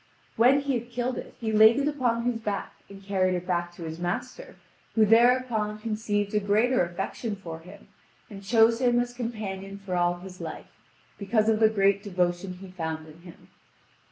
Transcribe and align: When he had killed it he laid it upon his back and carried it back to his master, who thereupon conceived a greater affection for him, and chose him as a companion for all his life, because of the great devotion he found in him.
When 0.35 0.61
he 0.61 0.73
had 0.79 0.89
killed 0.89 1.19
it 1.19 1.35
he 1.39 1.51
laid 1.51 1.77
it 1.77 1.87
upon 1.87 2.23
his 2.23 2.39
back 2.39 2.73
and 2.89 3.03
carried 3.03 3.35
it 3.35 3.45
back 3.45 3.71
to 3.75 3.83
his 3.83 3.99
master, 3.99 4.55
who 4.95 5.05
thereupon 5.05 5.77
conceived 5.77 6.33
a 6.33 6.39
greater 6.39 6.83
affection 6.83 7.35
for 7.35 7.59
him, 7.59 7.87
and 8.27 8.41
chose 8.43 8.81
him 8.81 8.99
as 8.99 9.11
a 9.13 9.17
companion 9.17 9.77
for 9.77 9.95
all 9.95 10.15
his 10.17 10.41
life, 10.41 10.75
because 11.19 11.49
of 11.49 11.59
the 11.59 11.69
great 11.69 12.01
devotion 12.01 12.53
he 12.53 12.71
found 12.71 13.07
in 13.07 13.21
him. 13.21 13.49